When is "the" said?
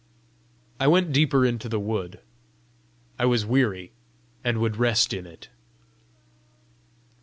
1.69-1.79